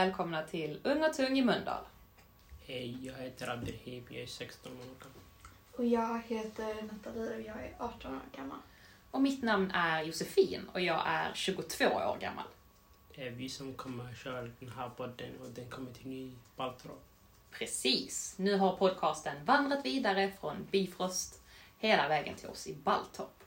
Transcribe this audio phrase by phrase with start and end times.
[0.00, 1.84] välkomna till Ung och Tung i Mölndal.
[2.66, 5.22] Hej, jag heter Abdelhib, jag är 16 år gammal.
[5.76, 8.58] Och jag heter Nathalie och jag är 18 år gammal.
[9.10, 12.44] Och mitt namn är Josefin och jag är 22 år gammal.
[13.14, 17.02] Det är vi som kommer köra den här podden och den kommer till ny Baltorp.
[17.50, 18.34] Precis.
[18.38, 21.42] Nu har podcasten vandrat vidare från Bifrost
[21.78, 23.39] hela vägen till oss i Baltorp.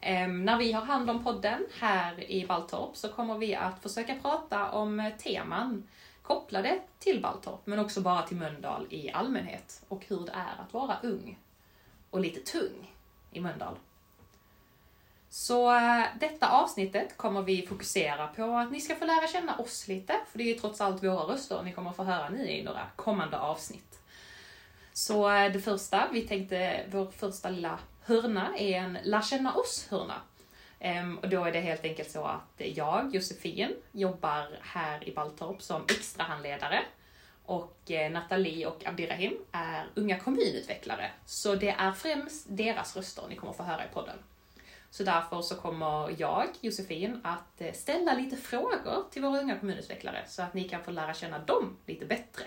[0.00, 4.14] Ehm, när vi har hand om podden här i Baltorp så kommer vi att försöka
[4.14, 5.88] prata om eh, teman
[6.22, 10.74] kopplade till Baltorp, men också bara till Mölndal i allmänhet och hur det är att
[10.74, 11.38] vara ung
[12.10, 12.94] och lite tung
[13.30, 13.76] i Mölndal.
[15.30, 19.88] Så eh, detta avsnittet kommer vi fokusera på att ni ska få lära känna oss
[19.88, 22.62] lite, för det är ju trots allt våra röster ni kommer få höra nu i
[22.62, 24.00] några kommande avsnitt.
[24.92, 27.78] Så eh, det första, vi tänkte, vår första lilla
[28.10, 30.20] hörna är en lär känna oss-hörna.
[30.80, 35.62] Ehm, och då är det helt enkelt så att jag, Josefin, jobbar här i Baltorp
[35.62, 36.82] som extrahandledare.
[37.44, 41.10] Och eh, Nathalie och Abdirahim är unga kommunutvecklare.
[41.26, 44.18] Så det är främst deras röster ni kommer få höra i podden.
[44.90, 50.24] Så därför så kommer jag, Josefin, att eh, ställa lite frågor till våra unga kommunutvecklare
[50.26, 52.44] så att ni kan få lära känna dem lite bättre.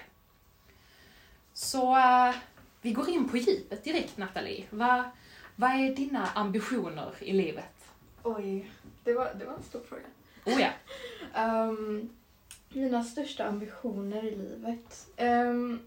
[1.53, 2.35] Så eh,
[2.81, 4.65] vi går in på djupet direkt, Nathalie.
[4.69, 5.03] Vad,
[5.55, 7.85] vad är dina ambitioner i livet?
[8.23, 8.71] Oj,
[9.03, 10.03] det var, det var en stor fråga.
[10.45, 10.71] Oh ja.
[11.67, 12.09] um,
[12.69, 15.07] mina största ambitioner i livet.
[15.17, 15.79] Um,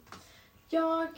[0.69, 1.09] jag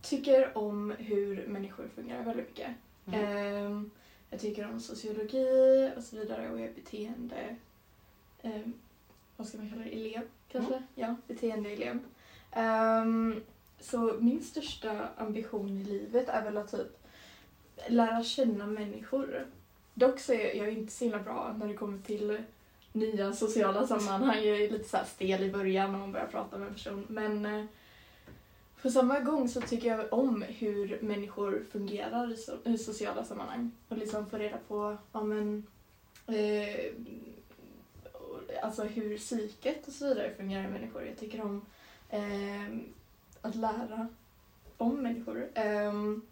[0.00, 2.70] tycker om hur människor fungerar väldigt mycket.
[3.06, 3.66] Mm.
[3.66, 3.90] Um,
[4.30, 7.56] jag tycker om sociologi och så vidare och jag är beteende...
[9.36, 9.90] Vad ska man kalla det?
[9.90, 10.74] Elev kanske?
[10.74, 10.86] Mm.
[10.94, 11.98] Ja, beteendeelev.
[12.56, 13.42] Um,
[13.80, 17.00] så min största ambition i livet är väl att typ
[17.88, 19.46] lära känna människor.
[19.94, 22.42] Dock så är jag inte så himla bra när det kommer till
[22.92, 24.44] nya sociala sammanhang.
[24.44, 27.06] Jag är lite så här stel i början när man börjar prata med en person.
[27.08, 27.64] Men eh,
[28.82, 33.72] på samma gång så tycker jag om hur människor fungerar i, so i sociala sammanhang.
[33.88, 35.66] Och liksom få reda på ja, men,
[36.26, 36.92] eh,
[38.62, 41.04] alltså hur psyket och så vidare fungerar i människor.
[41.06, 41.66] Jag tycker om
[42.08, 42.78] eh,
[43.42, 44.08] att lära
[44.76, 45.48] om människor.
[45.88, 46.22] Um,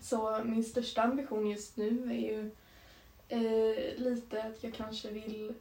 [0.00, 2.50] så min största ambition just nu är ju
[3.32, 5.54] uh, lite att jag kanske vill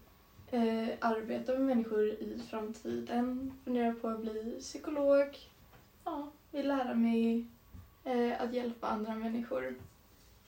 [0.53, 3.53] uh, arbeta med människor i framtiden.
[3.63, 5.37] Funderar på att bli psykolog.
[6.03, 7.45] Ja, vill lära mig
[8.07, 9.75] uh, att hjälpa andra människor.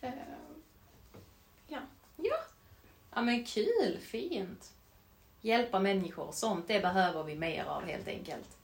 [0.01, 0.11] Eh,
[3.17, 4.73] Ja men kul, fint.
[5.41, 8.56] Hjälpa människor, sånt det behöver vi mer av helt enkelt.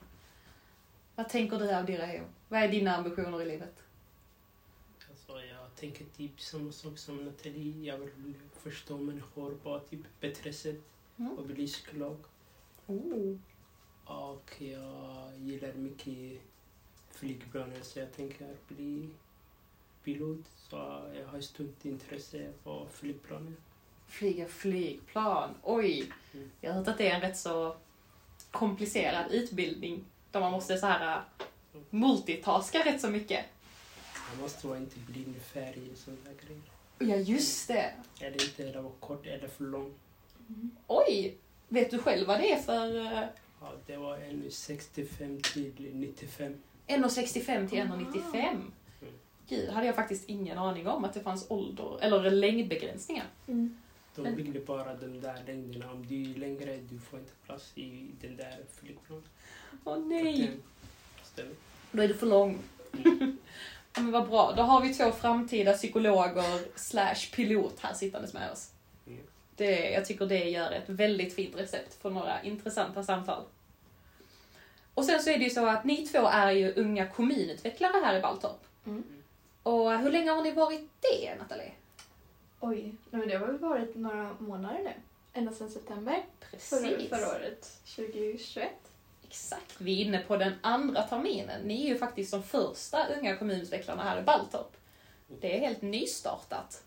[1.14, 2.24] Vad tänker du Abdirahim?
[2.48, 3.82] Vad är dina ambitioner i livet?
[5.10, 7.86] Alltså, jag tänker typ samma sak som Nathalie.
[7.86, 10.80] Jag vill förstå människor på typ bättre sätt
[11.18, 11.38] Mm.
[11.38, 12.16] och bli psykolog.
[12.86, 13.36] Oh.
[14.04, 16.40] Och jag gillar mycket
[17.10, 19.08] flygplaner så jag tänker bli
[20.04, 20.44] pilot.
[20.56, 20.76] Så
[21.18, 23.52] jag har stort intresse för flygplaner.
[24.06, 26.12] Flyga flygplan, oj.
[26.34, 26.50] Mm.
[26.60, 27.76] Jag har hört att det är en rätt så
[28.50, 30.04] komplicerad utbildning.
[30.34, 33.44] Där man måste så här äh, multitaska rätt så mycket.
[34.32, 36.62] Man måste vara inte blind färg och sådana grejer.
[36.98, 37.92] Ja just det.
[38.20, 39.94] Eller inte det var kort eller för lång.
[40.86, 41.36] Oj!
[41.68, 43.22] Vet du själv vad det är för äh,
[43.60, 46.54] Ja, det var en 65 till 95.
[46.86, 48.60] 1,65 till 1,95?
[49.48, 53.26] Gud, hade jag faktiskt ingen aning om att det fanns ålder, eller längdbegränsningar.
[53.48, 53.78] mm.
[54.14, 55.92] De Men- byggde bara de där längderna.
[55.92, 59.24] Om du är längre, du får inte plats i den där flygplanet.
[59.84, 60.50] Åh nej!
[61.92, 62.58] Då är du för lång.
[63.94, 68.70] men vad bra, då har vi två framtida psykologer slash pilot här sittandes med oss.
[69.06, 69.20] Mm.
[69.56, 73.42] Det, jag tycker det gör ett väldigt fint recept för några intressanta samtal.
[74.94, 78.18] Och sen så är det ju så att ni två är ju unga kommunutvecklare här
[78.18, 78.64] i Baltorp.
[78.86, 79.04] Mm.
[79.62, 81.72] Och hur länge har ni varit det, Nathalie?
[82.60, 84.92] Oj, nej, men det har väl varit några månader nu.
[85.32, 86.22] Ända sedan september
[86.58, 88.70] förra, förra året, 2021.
[89.34, 91.62] Exakt, vi är inne på den andra terminen.
[91.62, 94.76] Ni är ju faktiskt de första unga kommunutvecklarna här i Baltorp.
[95.40, 96.84] Det är helt nystartat.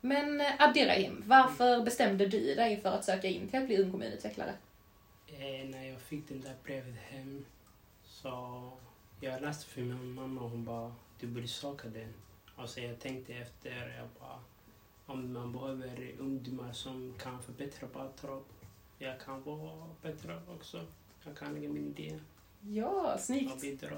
[0.00, 3.90] Men eh, Abdirahim, varför bestämde du dig för att söka in till att bli ung
[3.90, 4.54] kommunutvecklare?
[5.26, 7.44] Eh, när jag fick den där brevet hem
[8.04, 8.70] så
[9.20, 12.14] jag läste för min mamma och hon bara du borde söka den.
[12.56, 14.38] Alltså jag tänkte efter, jag bara
[15.06, 18.44] om man behöver ungdomar som kan förbättra Baltorp.
[18.98, 20.86] Jag kan vara bättre också.
[21.26, 22.18] Jag kan lägga min idé
[22.68, 23.60] Ja, snyggt.
[23.60, 23.90] bidra.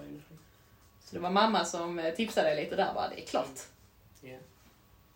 [1.04, 3.60] Så det var mamma som eh, tipsade lite där bara, det är klart.
[4.22, 4.36] Ja,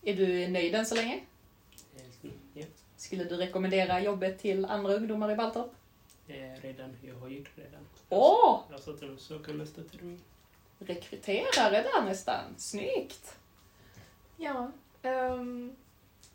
[0.03, 1.21] Är du nöjd än så länge?
[1.97, 2.65] helt- ja.
[2.97, 5.71] Skulle du rekommendera jobbet till andra ungdomar i Baltorp?
[6.29, 7.87] Eh, redan, jag har gjort redan.
[8.09, 8.61] Åh!
[8.71, 10.21] Jag sa till dem söka nästa termin.
[10.79, 12.45] Rekryterare där nästan.
[12.57, 13.37] Snyggt!
[14.37, 14.71] Ja.
[15.03, 15.77] ehm,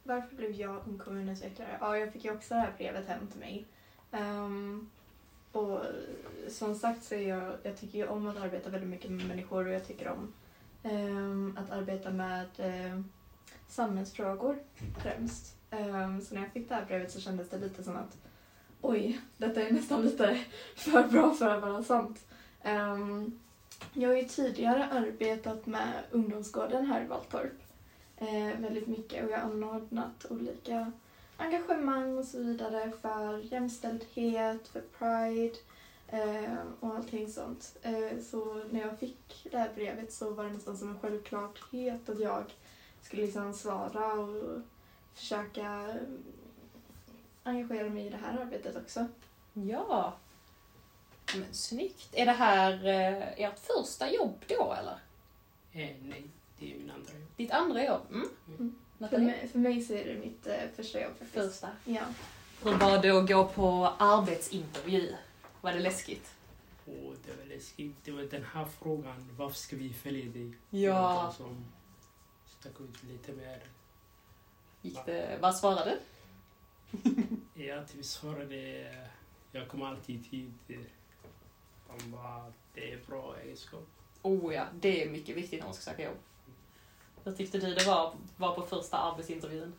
[0.03, 1.77] varför blev jag ung kommunutvecklare?
[1.81, 3.65] Ja, jag fick ju också det här brevet hem till mig.
[4.11, 4.89] Ehm,
[5.51, 5.91] och eh,
[6.49, 9.67] som sagt så är jag, jag tycker ju om att arbeta väldigt mycket med människor
[9.67, 10.33] och jag tycker om
[10.83, 13.01] eh, att arbeta med eh,
[13.67, 14.59] samhällsfrågor
[15.01, 15.55] främst.
[15.71, 18.17] Eh, så när jag fick det här brevet så kändes det lite som att
[18.81, 20.43] oj, detta är nästan lite
[20.75, 22.25] för bra för att vara sant.
[22.63, 23.39] Ehm,
[23.93, 27.61] jag har ju tidigare arbetat med ungdomsgården här i Valltorp
[28.17, 30.91] eh, väldigt mycket och jag har anordnat olika
[31.37, 35.57] engagemang och så vidare för jämställdhet, för pride
[36.07, 37.77] eh, och allting sånt.
[37.81, 42.09] Eh, så när jag fick det här brevet så var det nästan som en självklarhet
[42.09, 42.43] att jag
[43.01, 44.61] skulle liksom svara och
[45.13, 45.95] försöka eh,
[47.43, 49.07] engagera mig i det här arbetet också.
[49.53, 50.13] Ja.
[51.33, 52.09] Men snyggt.
[52.11, 54.99] Är det här eh, ert första jobb då eller?
[55.71, 56.23] Eh, nej,
[56.59, 57.29] det är min andra jobb.
[57.35, 58.01] Ditt andra jobb?
[58.11, 58.29] Mm.
[58.47, 58.75] Mm.
[58.99, 61.33] För mig, för mig så är det mitt eh, första jobb faktiskt.
[61.33, 61.69] Första.
[61.85, 62.01] Ja.
[62.63, 65.15] Hur var det att gå på arbetsintervju?
[65.61, 66.35] Var det läskigt?
[66.85, 67.95] Och det var läskigt.
[68.03, 70.53] Det var den här frågan, varför ska vi följa dig?
[70.69, 71.33] Ja.
[71.37, 71.65] Som
[72.59, 73.59] stack ut lite mer.
[74.81, 75.97] Gick det, vad svarade du?
[77.65, 78.95] Jag typ svarade,
[79.51, 80.53] jag kommer alltid i tid.
[81.87, 83.87] De bara, det är bra egenskap.
[84.21, 86.17] Oh ja, det är mycket viktigt när man ska söka jobb.
[87.27, 89.73] Hur tyckte du det var, var på första arbetsintervjun?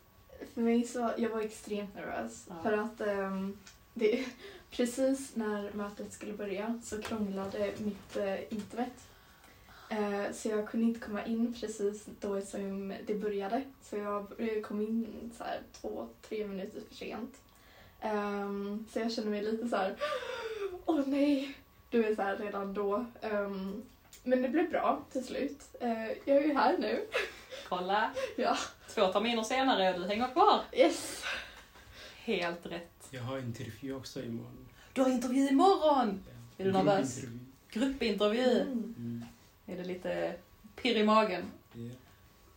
[0.54, 2.46] För mig så, jag var extremt nervös.
[2.48, 2.54] Ja.
[2.62, 3.58] För att ehm,
[3.94, 4.24] det,
[4.70, 8.92] precis när mötet skulle börja så krånglade mitt eh, internet.
[9.88, 13.62] Eh, så jag kunde inte komma in precis då som det började.
[13.82, 17.36] Så jag eh, kom in så här två, tre minuter för sent.
[18.00, 19.96] Ehm, så jag kände mig lite så här,
[20.86, 21.56] åh nej,
[21.90, 23.06] du är så här redan då.
[23.20, 23.82] Ehm,
[24.28, 25.62] men det blev bra till slut.
[25.80, 27.06] Eh, jag är ju här nu.
[27.68, 28.10] Kolla!
[28.36, 28.56] Ja.
[28.94, 30.60] Två terminer senare och du hänger kvar.
[30.72, 31.24] Yes!
[32.24, 33.08] Helt rätt.
[33.10, 34.68] Jag har intervju också imorgon.
[34.92, 36.24] Du har intervju imorgon!
[36.58, 37.20] Är du nervös?
[37.70, 38.60] Gruppintervju.
[38.60, 38.94] Mm.
[38.98, 39.24] Mm.
[39.66, 40.34] Är det lite
[40.76, 41.42] pirr i magen?
[41.72, 41.90] Ja.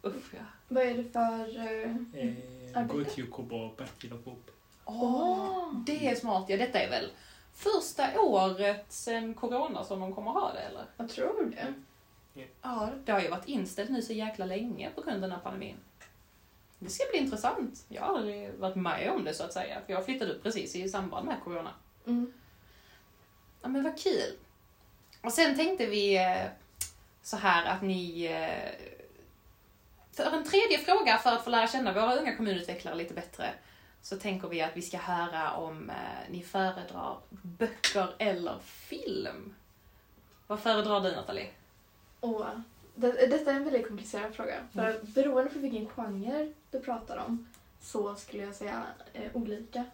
[0.09, 0.39] Usch ja.
[0.67, 1.57] Vad är det för...
[1.59, 1.95] eh,
[2.27, 2.33] Eh,
[2.77, 2.97] Arbete?
[2.97, 4.51] gå till Jakob och Bertil och Coop.
[4.85, 6.45] Åh, det är smart.
[6.47, 7.09] Ja, detta är väl
[7.53, 10.85] första året sedan corona som de kommer ha det, eller?
[10.97, 11.73] Jag tror det.
[12.61, 15.39] Ja, det har ju varit inställt nu så jäkla länge på grund av den här
[15.39, 15.77] pandemin.
[16.79, 17.85] Det ska bli intressant.
[17.87, 20.75] Jag har aldrig varit med om det så att säga, för jag flyttade upp precis
[20.75, 21.73] i samband med corona.
[22.07, 22.33] Mm.
[23.61, 24.37] Ja, men vad kul.
[25.23, 26.45] Och sen tänkte vi eh,
[27.21, 28.23] så här att ni...
[28.25, 28.87] eh,
[30.11, 33.53] För en tredje fråga för att få lära känna våra unga kommunutvecklare lite bättre
[34.01, 35.95] så tänker vi att vi ska höra om eh,
[36.31, 39.55] ni föredrar böcker eller film.
[40.47, 41.49] Vad föredrar du Nathalie?
[42.19, 42.45] Och
[42.95, 44.55] det, detta är en väldigt komplicerad fråga.
[44.73, 47.47] För beroende på vilken genre du pratar om
[47.81, 48.83] så skulle jag säga
[49.13, 49.85] eh, olika.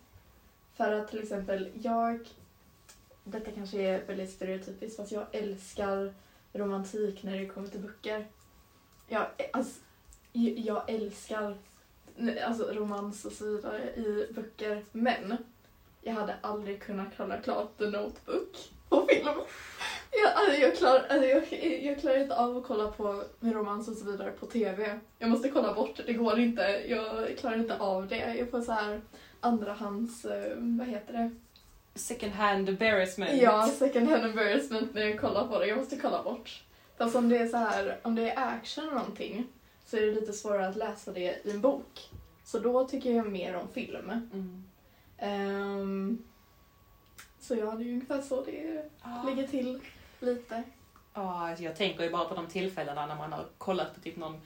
[0.74, 2.28] För att till exempel jag,
[3.24, 6.14] detta kanske är väldigt stereotypiskt fast jag älskar
[6.54, 8.28] romantik när det kommer till böcker.
[9.08, 9.80] Jag, alltså,
[10.32, 11.58] jag- jag älskar
[12.46, 15.38] alltså, romans och så vidare i böcker men
[16.02, 18.58] jag hade aldrig kunnat kolla klart The Notebook
[18.90, 19.28] på film.
[20.12, 21.44] Jag, alltså, jag, klar, alltså, jag,
[21.84, 25.00] jag klarar inte av att kolla på romans och så vidare på TV.
[25.20, 26.62] Jag måste kolla bort, det går inte.
[26.88, 28.36] Jag klarar inte av det.
[28.40, 29.02] Jag får så här
[29.40, 30.26] andrahands...
[30.26, 31.32] eh, vad heter det?
[32.00, 33.42] Second hand embarrassment.
[33.42, 35.68] Ja, second hand embarrassment när jag kollar på det.
[35.68, 36.64] Jag måste kolla bort.
[36.98, 39.48] Fast om det är så här, om det är action och någonting
[39.88, 42.10] så är det lite svårare att läsa det i en bok.
[42.44, 44.10] Så då tycker jag mer om film.
[44.10, 44.64] Mm.
[45.18, 46.24] Ehm,
[47.40, 49.24] så ja, det är ungefär så det Ah.
[49.30, 49.80] ligger till
[50.20, 50.64] lite.
[51.14, 54.16] Ja, alltså jag tänker ju bara på de tillfällena när man har kollat på typ
[54.18, 54.42] någon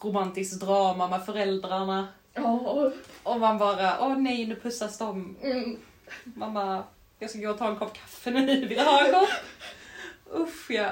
[0.00, 2.90] romantisk drama med föräldrarna Ja.
[3.22, 5.36] och man bara, åh nej, nu pussas de.
[5.42, 5.78] Mm.
[6.24, 6.84] Mamma,
[7.18, 9.28] jag ska gå och ta en kopp kaffe nu, vill du ha en kopp?
[10.40, 10.90] Usch ja.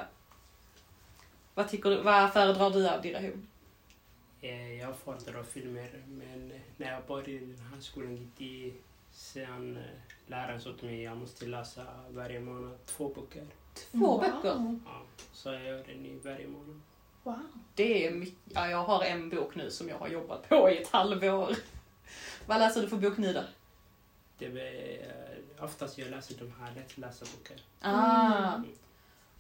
[1.55, 3.47] Vad, tycker du, vad föredrar du av Dirahum?
[4.45, 8.73] Eh, jag föredrar filmer, men när jag började i den här skolan gick det
[9.13, 9.83] sen eh,
[10.27, 13.47] läraren sa till mig jag måste läsa varje månad två böcker.
[13.75, 14.21] Två Wow.
[14.21, 14.79] böcker.
[14.85, 16.81] Ja, så jag gör det nu varje månad.
[17.23, 17.39] Wow.
[17.75, 20.79] Det är mycket, ja, jag har en bok nu som jag har jobbat på i
[20.83, 21.57] ett halvår.
[22.47, 23.43] Vad läser du för bok nu då?
[24.39, 27.63] Det är, eh, oftast jag läser de här lättlästa böcker.
[27.81, 28.55] Ah.
[28.55, 28.69] Mm.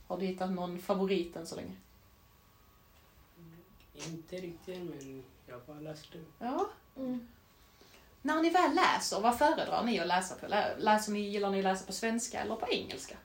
[0.06, 1.76] Har du hittat någon favorit än så länge?
[3.94, 6.24] Inte riktigt, men jag bara läser dem.
[6.38, 6.66] Ja.
[6.96, 7.28] Mm.
[8.22, 10.46] när ni väl läser, vad föredrar ni att läsa på?
[10.46, 13.16] Lä- Läser ni, gillar ni att läsa på svenska eller på engelska?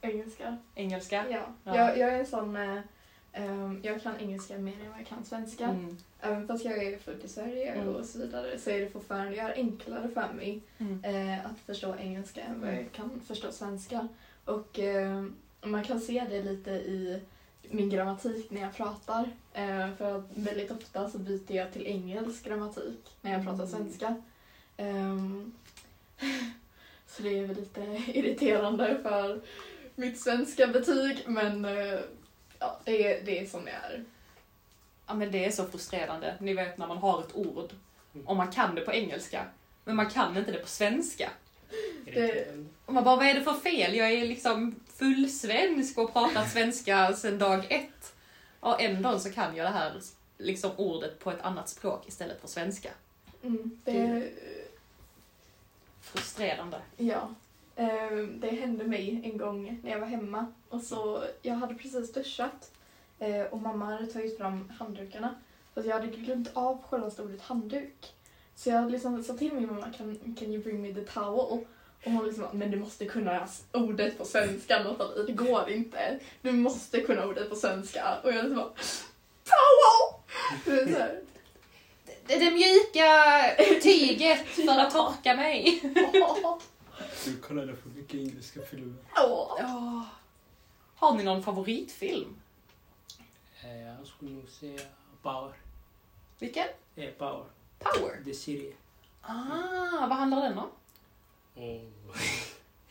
[0.00, 0.56] Engelska.
[0.74, 1.24] Engelska?
[1.30, 1.42] Ja.
[1.64, 1.76] Ja.
[1.76, 2.56] Jag, jag är en sån...
[2.56, 2.80] eh,
[3.32, 5.64] ehm, jag kan engelska mer än vad jag kan svenska.
[5.64, 5.96] Mm.
[6.20, 7.88] Även fast jag är född i Sverige Mm.
[7.88, 11.04] och så vidare så är det fortfarande jag är enklare för mig Mm.
[11.04, 14.08] eh, att förstå engelska än vad jag kan förstå svenska.
[14.44, 15.24] Och eh,
[15.62, 17.20] man kan se det lite i
[17.70, 19.30] min grammatik när jag pratar.
[19.52, 23.68] Eh, för att väldigt ofta så byter jag till engelsk grammatik när jag pratar Mm.
[23.68, 24.22] svenska.
[24.76, 25.52] Ehm,
[27.06, 29.40] så det är väl lite irriterande för
[29.94, 31.98] mitt svenska betyg men eh,
[32.58, 34.04] ja, det, är, det är som det är.
[35.06, 36.34] Ja men det är så frustrerande.
[36.40, 37.70] Ni vet när man har ett ord
[38.24, 39.44] och man kan det på engelska,
[39.84, 41.30] men man kan inte det på svenska.
[42.86, 43.94] Och man bara, vad är det för fel?
[43.94, 48.14] Jag är liksom fullsvensk och pratar svenska sedan dag ett.
[48.60, 49.92] Och ändå så kan jag det här
[50.38, 52.90] liksom ordet på ett annat språk istället för svenska.
[53.42, 54.30] Mm, det,
[56.00, 56.80] Frustrerande.
[56.96, 57.28] Ja.
[57.76, 60.46] Eh, det hände mig en gång när jag var hemma.
[60.68, 62.72] Och så, jag hade precis duschat
[63.18, 65.34] eh, och mamma hade tagit fram handdukarna.
[65.74, 68.14] Fast jag hade glömt av själva ordet handduk.
[68.54, 71.64] Så jag liksom sa till min mamma, can, can you bring me the towel?
[72.06, 76.18] Och hon liksom, men du måste kunna ordet på svenska Nathalie, det går inte.
[76.42, 78.18] Du måste kunna ordet på svenska.
[78.24, 78.72] Och jag liksom bara,
[80.98, 81.20] här.
[82.26, 85.80] Det är det mjuka tyget för att torka mig.
[87.24, 88.94] Du kollade för mycket engelska filmer.
[90.96, 92.36] Har ni någon favoritfilm?
[93.64, 94.80] Eh, Jag skulle nog säga
[95.22, 95.52] Power.
[96.38, 96.66] Vilken?
[96.96, 97.44] Eh, Power.
[97.78, 98.20] Power.
[98.24, 98.72] Det är serie.
[99.22, 100.68] Ah, vad handlar den om?
[101.56, 101.80] Oh.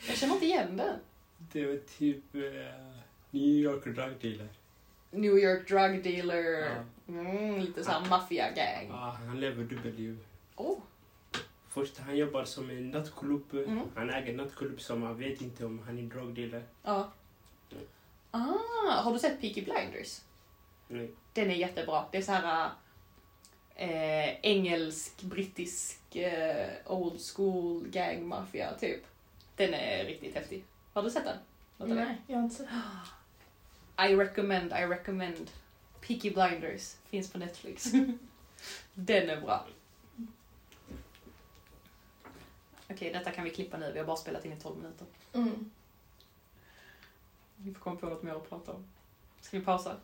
[0.08, 1.00] Jag känner inte igen den.
[1.38, 2.42] Det var typ eh,
[3.32, 4.48] New York drug dealer.
[5.12, 6.60] New York drug dealer.
[6.62, 6.84] Ja.
[7.08, 8.88] Mm, lite såhär maffia-gang.
[8.90, 10.20] Ja, han lever dubbelliv.
[10.56, 10.80] Oh.
[11.70, 13.54] Först han jobbar som en nattklubb.
[13.54, 13.80] Mm.
[13.96, 16.64] Han äger en nattklubb som man vet inte om han är drogdealer.
[16.84, 17.12] Ja.
[18.32, 20.22] Ah, har du sett Peaky Blinders?
[20.88, 21.12] Nej.
[21.34, 22.06] Den är jättebra.
[22.12, 22.70] Det är så här
[23.76, 29.04] eh, engelsk, brittisk, eh, old school gang maffia typ.
[29.56, 30.64] Den är riktigt häftig.
[30.94, 31.38] Har du sett den?
[31.78, 32.06] Nathalie?
[32.06, 32.70] Nej, jag har inte sett
[34.10, 35.52] I recommend, I recommend.
[36.08, 37.92] Peaky Blinders finns på Netflix.
[38.94, 39.66] Den är bra.
[42.90, 43.92] Okej, detta kan vi klippa nu.
[43.92, 45.08] Vi har bara spelat in i 12 minuter.
[45.34, 45.72] Mm.
[47.56, 48.86] Vi får komma på något mer att prata om.
[49.42, 49.96] Ska vi pausa?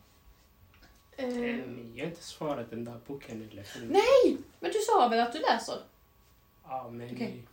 [1.17, 3.91] Ehm, Jag har inte svarat den där boken eller filmen.
[4.23, 4.37] Nej!
[4.59, 5.77] Men du sa väl att du läser?
[6.63, 7.09] Ja, men...
[7.15, 7.43] Okej.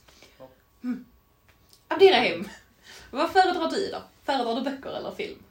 [1.89, 2.49] Abdirahim,
[3.11, 4.03] vad föredrar du då?
[4.25, 5.43] Föredrar du böcker eller film?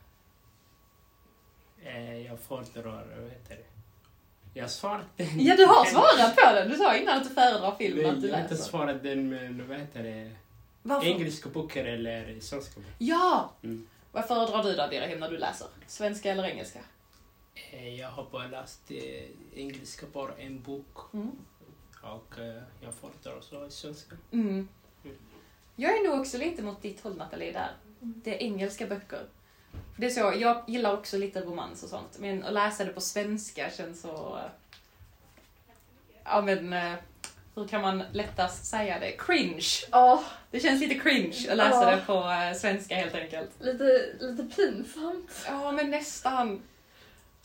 [1.83, 3.63] Eh, jag föredrar, vad heter det?
[4.59, 5.27] Jag svarat den.
[5.39, 6.69] Ja, du har svarat på den.
[6.69, 8.69] Du sa innan att du föredrar film och att Nej, du jag har inte läser.
[8.69, 10.31] svarat den men vad heter det?
[10.83, 11.07] Varför?
[11.07, 12.93] Engelska böcker eller svenska böcker.
[12.97, 13.51] Ja!
[13.63, 13.87] Mm.
[14.11, 15.67] Vad föredrar du då, Abdirahim, när du läser?
[15.87, 16.79] Svenska eller engelska?
[17.71, 19.23] Eh, Jag har bara läst eh,
[19.55, 20.97] engelska, bara en bok.
[21.13, 21.31] Mm.
[22.01, 24.15] Och eh, jag föredrar så svenska.
[24.31, 24.67] Mm.
[25.75, 27.71] Jag är nog också lite mot ditt håll Nathalie där.
[27.99, 29.25] Det är engelska böcker.
[29.97, 33.01] Det är så, jag gillar också lite romans och sånt, men att läsa det på
[33.01, 34.39] svenska känns så...
[36.23, 36.95] Ja men,
[37.55, 39.11] hur kan man lättast säga det?
[39.17, 39.67] Cringe!
[39.91, 41.95] Ja, Det känns lite cringe att läsa Ja.
[41.95, 43.49] det på svenska helt enkelt.
[43.59, 45.31] lite, lite pinsamt.
[45.45, 46.61] Ja men nästan.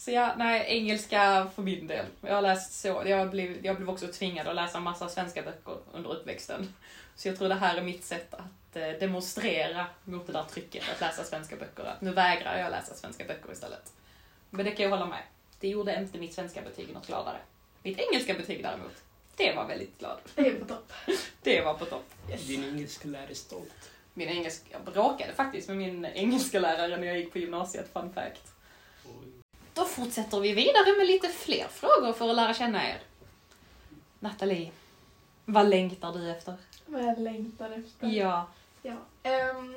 [0.04, 2.06] Så ja, nej, engelska för min del.
[2.21, 5.76] Jag har läst så, jag blev, jag blev också tvingad att läsa massa svenska böcker
[5.92, 6.75] under uppväxten.
[7.14, 10.85] Så jag tror det här är mitt sätt att eh, demonstrera mot det där trycket
[10.94, 11.85] att läsa svenska böcker.
[11.85, 13.92] Att nu vägrar jag läsa svenska böcker istället.
[14.50, 15.23] Men det kan jag hålla med.
[15.61, 17.38] Det gjorde inte mitt svenska betyg något gladare.
[17.82, 19.02] Mitt engelska betyg däremot,
[19.37, 20.18] det var väldigt glad.
[20.35, 20.92] Det är på topp.
[21.42, 22.14] Det var på topp.
[22.30, 22.47] Yes.
[22.47, 23.90] Din engelska lärare är stolt.
[24.14, 28.12] Min engelska, jag bråkade faktiskt med min engelska lärare när jag gick på gymnasiet, fun
[28.12, 28.52] fact.
[29.04, 29.32] Oj.
[29.75, 33.00] Då fortsätter vi vidare med lite fler frågor för att lära känna er.
[34.21, 34.73] Nathalie,
[35.45, 36.55] vad längtar du efter?
[36.87, 38.07] Vad jag längtar efter.
[38.07, 38.47] Ja.
[38.83, 38.97] Ja.
[39.23, 39.75] Ehm,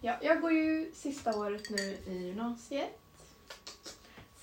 [0.00, 2.98] ja, jag går ju sista året nu i gymnasiet.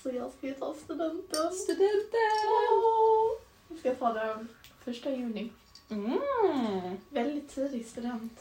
[0.02, 1.52] Så jag ska ju ta studenten.
[1.52, 2.48] Studenten!
[2.70, 3.30] Åh!
[3.68, 4.48] Jag ska ta den
[4.84, 5.50] första juni.
[5.90, 6.18] Mm.
[7.10, 8.40] Väldigt tidig student.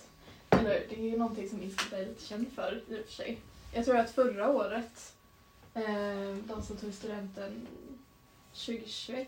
[0.50, 3.38] Eller det är ju någonting som Institut är lite känd för i och för sig.
[3.74, 5.14] Jag tror att förra året,
[5.74, 7.68] eh, de som tog studenten
[8.54, 9.28] 2021,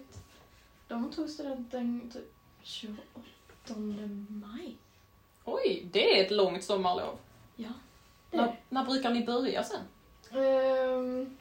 [0.88, 3.00] de tog studenten typ 28
[4.28, 4.78] maj.
[5.46, 7.18] Oj, det är ett långt sommarlov.
[7.56, 7.70] Ja,
[8.32, 9.82] det är När, när brukar ni börja sen?
[10.42, 11.38] Ehm,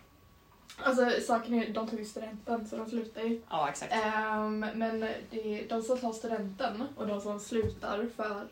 [0.76, 3.40] Alltså saken är, de tog ju studenten så de slutar ju.
[3.50, 3.92] Ja, exakt.
[3.92, 8.46] Ehm, men det, de som tar studenten och de som slutar för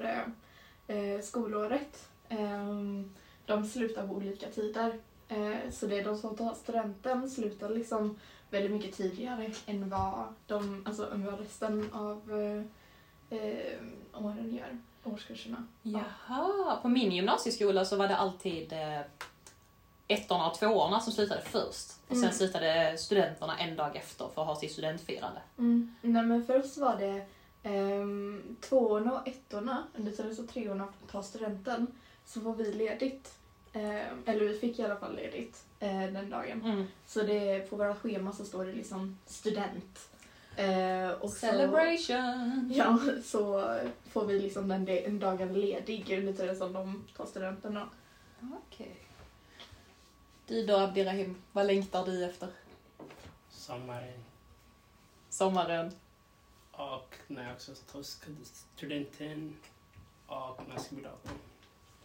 [0.86, 3.14] eh, skolåret, ehm,
[3.46, 5.00] de slutar på olika tider.
[5.32, 8.18] Eh, så det är de som tar studenten slutar liksom
[8.50, 14.78] väldigt mycket tidigare än vad, de, alltså, än vad resten av eh, eh, åren gör,
[15.04, 15.66] årskurserna.
[15.82, 19.00] Jaha, på min gymnasieskola så var det alltid eh,
[20.08, 21.90] ettorna och tvåorna som slutade först.
[22.08, 22.32] Och sen Mm.
[22.32, 25.40] slutade studenterna en dag efter för att ha sitt studentfirande.
[25.58, 25.94] Mm.
[26.02, 27.26] Nej men först var det
[27.70, 31.86] um, tvåorna och ettorna, under tiden så treorna tar studenten,
[32.24, 33.34] så får vi ledigt.
[33.72, 36.62] Ehm, eller vi fick i alla fall ledigt eh, den dagen.
[36.64, 36.86] Mm.
[37.06, 40.08] Så det, på våra schema så står det liksom student.
[40.56, 42.70] Eh, och så, Celebration!
[42.74, 43.74] ja, så
[44.10, 47.88] får vi liksom den, den dagen ledig under tiden som de tar studenten då.
[48.66, 48.96] Okej.
[50.46, 52.48] Du då Abdirahim, vad längtar du efter?
[53.50, 54.24] Sommaren.
[55.28, 55.92] Sommaren?
[56.72, 59.56] Och när jag också tar studenten.
[60.26, 61.38] Och när jag ska bli 18.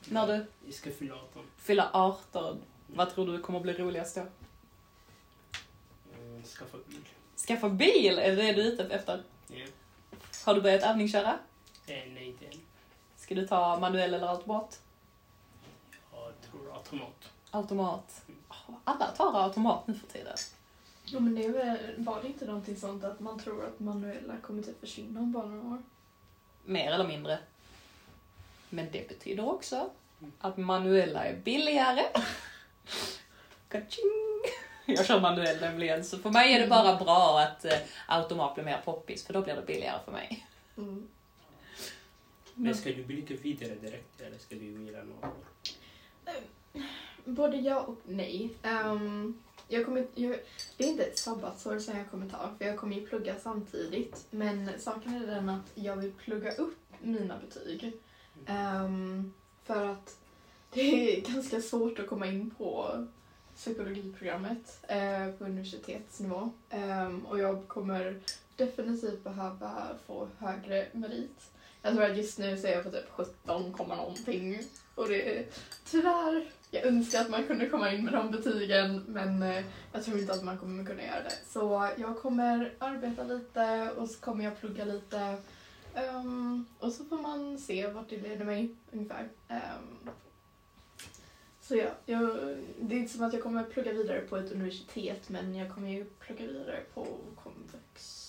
[0.09, 1.43] När du Jag ska fylla 18.
[1.57, 4.21] fyller 18, vad tror du kommer bli roligast då?
[6.19, 7.01] Mm, skaffa bil.
[7.47, 9.23] Skaffa bil, är det det du är ute efter?
[9.47, 9.65] Ja.
[10.45, 11.39] Har du börjat övningsköra?
[11.87, 12.51] Eh, nej, inte än.
[13.15, 14.81] Ska du ta manuell eller automat?
[16.11, 17.31] Jag tror automat.
[17.51, 18.25] Automat.
[18.49, 20.35] Oh, Alla tar automat nu för tiden.
[21.05, 24.37] Ja men det är väl, var det inte någonting sånt att man tror att manuella
[24.37, 25.81] kommer typ försvinna om bara några år?
[26.65, 27.39] Mer eller mindre.
[28.69, 29.89] Men det betyder också
[30.39, 32.03] att manuella är billigare.
[33.69, 34.41] Kaching!
[34.85, 38.65] Jag kör manuell nämligen, så för mig är det bara bra att eh, automat blir
[38.65, 40.47] mer poppis, för då blir det billigare för mig.
[40.77, 41.07] Mm.
[42.53, 45.43] Men ska du blicka vidare direkt eller ska du vila några år?
[47.25, 48.49] Både ja och nej.
[48.63, 50.39] Ehm, jag kommer, jag,
[50.77, 54.25] det är inte ett sabbatsår som jag kommer ta, för jag kommer ju plugga samtidigt.
[54.29, 57.93] Men saken är den att jag vill plugga upp mina betyg.
[58.47, 60.17] Um, för att
[60.73, 62.91] det är ganska svårt att komma in på
[63.55, 66.49] psykologiprogrammet eh, på universitetsnivå.
[66.71, 68.19] Um, och jag kommer
[68.55, 71.51] definitivt behöva få högre merit.
[71.81, 74.61] Jag tror att just nu så är jag på typ 17, någonting.
[74.95, 75.45] Och det är
[75.85, 80.19] tyvärr, jag önskar att man kunde komma in med de betygen men eh, jag tror
[80.19, 81.37] inte att man kommer kunna göra det.
[81.47, 85.37] Så jag kommer arbeta lite och så kommer jag plugga lite.
[85.97, 89.29] Ehm, och så får man se vart det leder mig ungefär.
[89.47, 90.09] Ehm,
[91.61, 92.29] så ja, jag,
[92.79, 95.89] det är inte som att jag kommer plugga vidare på ett universitet men jag kommer
[95.89, 97.07] ju plugga vidare på
[97.43, 98.23] komvux.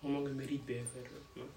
[0.00, 1.40] Hur många merit behöver du?
[1.40, 1.52] Mm.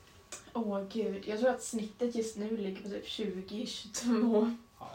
[0.54, 4.56] Åh gud, jag tror att snittet just nu ligger på typ 20-22.
[4.80, 4.92] Ja.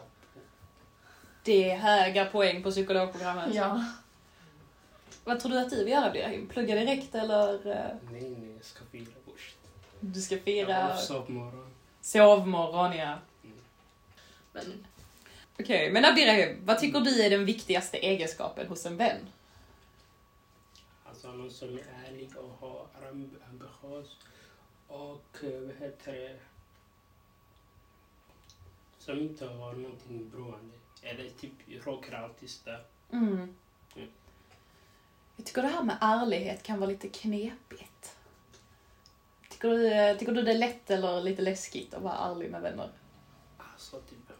[1.43, 3.55] Det är höga poäng på psykologprogrammet.
[3.55, 3.85] Ja.
[5.23, 6.47] Vad tror du att du vill göra Birahim?
[6.47, 9.24] Plugga direkt eller eh, Nej, nej, jag ska först.
[10.13, 11.73] Du ska fira sovmorgon.
[12.01, 12.97] sovmorgon?
[12.97, 13.17] Ja.
[14.53, 14.85] Men
[15.59, 19.17] Okej, men Abdirahim, vad tycker du är den viktigaste egenskapen hos en vän?
[21.05, 24.17] Alltså någon som är ärlig och har amb- ambitiös
[24.87, 26.39] och eh, vad heter det?
[28.99, 30.75] Som inte har någonting beroende.
[31.01, 32.83] Eller typ rockartister.
[33.11, 33.33] Mm.
[33.95, 34.09] Mm.
[35.35, 38.17] Jag tycker det här med ärlighet kan vara lite knepigt.
[39.55, 42.89] Tycker du, tycker du det är lätt eller lite läskigt att vara ärlig med vänner?
[43.57, 44.37] Alltså typ.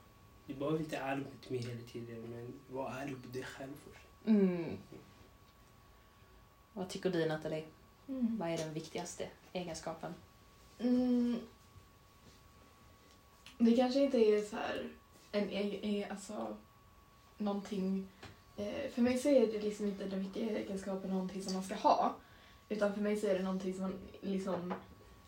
[0.47, 3.73] Du behöver inte vara ärlig mot mig hela tiden men var ärlig mot dig själv
[3.85, 4.07] först.
[4.25, 4.77] Mm.
[6.73, 7.65] Vad tycker du Nathalie?
[8.07, 8.37] mm.
[8.37, 10.13] Vad är den viktigaste egenskapen?
[10.79, 11.39] Mm.
[13.57, 14.89] Det kanske inte är så här
[15.31, 16.57] en egen, alltså
[17.37, 18.07] någonting.
[18.57, 21.75] Eh, för mig så är det liksom inte den viktiga egenskapen någonting som man ska
[21.75, 22.15] ha.
[22.69, 24.73] Utan för mig så är det någonting som man liksom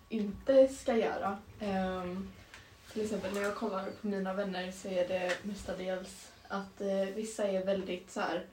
[0.09, 1.37] inte ska göra.
[1.61, 2.27] Um,
[2.93, 7.47] till exempel när jag kollar på mina vänner så är det mestadels att uh, vissa
[7.47, 8.45] är väldigt så här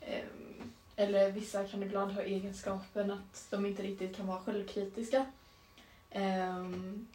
[0.00, 5.26] um, eller vissa kan ibland ha egenskapen att de inte riktigt kan vara självkritiska.
[6.14, 7.06] Um,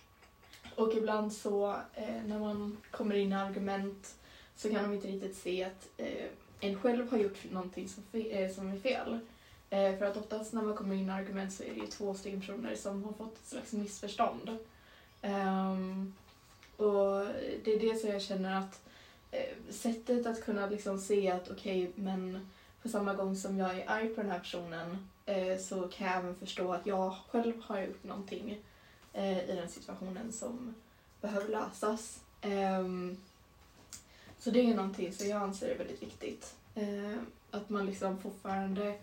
[0.75, 4.15] och ibland så uh, när man kommer in i argument
[4.55, 6.27] så kan de inte riktigt se att uh,
[6.59, 9.19] en själv har gjort någonting som, fe- som är fel.
[9.69, 12.13] Eh, för att oftast när man kommer in i argument så är det ju två
[12.13, 14.57] stycken personer som har fått ett slags missförstånd.
[15.21, 16.13] Um,
[16.77, 17.25] och
[17.63, 18.81] det är det som jag känner att
[19.31, 22.49] eh, sättet att kunna liksom se att okej, men
[22.81, 26.17] på samma gång som jag är arg på den här personen eh, så kan jag
[26.17, 28.57] även förstå att jag själv har gjort någonting
[29.13, 30.75] eh, i den situationen som
[31.21, 32.19] behöver lösas.
[32.43, 33.17] Um,
[34.39, 36.55] så det är någonting som jag anser är väldigt viktigt.
[36.75, 37.17] Eh,
[37.51, 38.95] att man liksom fortfarande eh,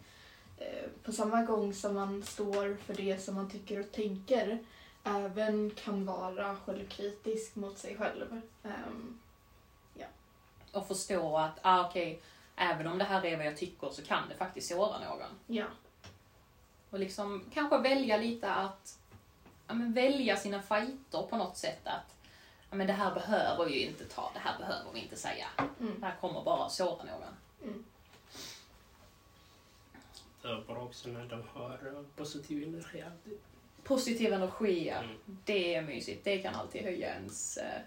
[1.07, 4.59] på samma gång som man står för det som man tycker och tänker
[5.05, 8.41] även kan vara självkritisk mot sig själv.
[8.65, 9.21] Ehm,
[10.73, 12.23] Och förstå att, ah, okej,
[12.57, 15.31] även om det här är vad jag tycker så kan det faktiskt såra någon.
[15.47, 15.65] ja.
[16.91, 18.99] Och liksom kanske välja lite att
[19.67, 21.81] ja, men välja sina fighter på något sätt.
[21.85, 22.17] Att
[22.71, 25.47] ja, men det här behöver vi ju inte ta, det här behöver vi inte säga.
[25.81, 26.01] Mm.
[26.01, 27.37] Det här kommer bara såra någon.
[27.63, 27.85] Mm.
[30.67, 33.39] Bra också när de har eh, positiv energi alltid.
[33.83, 34.97] Positiv energi, ja.
[34.97, 35.17] Mm.
[35.45, 36.25] det är mysigt.
[36.25, 37.81] Det kan alltid höja ens eh,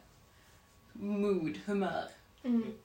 [0.93, 2.05] mood, humör.
[2.43, 2.77] Mm.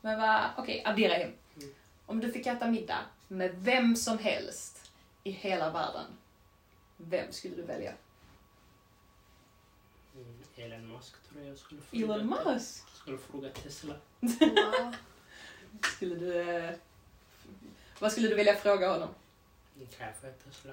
[0.00, 1.32] Men vad, okej, addera hem.
[1.56, 1.74] Mm.
[2.06, 4.92] Om du fick äta middag med vem som helst
[5.24, 6.06] i hela världen,
[6.96, 7.92] vem skulle du välja?
[10.14, 10.42] Mm.
[10.56, 12.88] Elon Musk tror jag skulle Elon Musk?
[12.88, 13.94] Skulle fråga Tesla.
[14.20, 14.94] Wow.
[15.82, 16.78] Skulle du...
[18.02, 19.08] Vad skulle du vilja fråga honom?
[19.98, 20.72] Kan jag få en Tesla?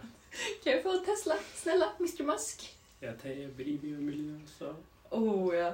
[0.64, 1.36] Kan jag få en Tesla?
[1.56, 2.78] Snälla, Mr Musk?
[3.00, 4.76] Jag bryr mig om miljön så.
[5.10, 5.74] Oh ja.